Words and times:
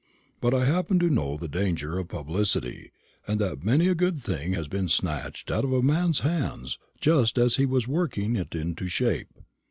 But 0.39 0.55
I 0.55 0.65
happen 0.65 0.97
to 0.97 1.11
know 1.11 1.37
the 1.37 1.47
danger 1.47 1.99
of 1.99 2.07
publicity, 2.07 2.91
and 3.27 3.39
that 3.39 3.63
many 3.63 3.87
a 3.87 3.93
good 3.93 4.17
thing 4.17 4.53
has 4.53 4.67
been 4.67 4.89
snatched 4.89 5.51
out 5.51 5.63
of 5.63 5.71
a 5.73 5.83
man's 5.83 6.21
hands 6.21 6.79
just 6.99 7.37
as 7.37 7.57
he 7.57 7.67
was 7.67 7.87
working 7.87 8.35
it 8.35 8.55
into 8.55 8.87
shape. 8.87 9.29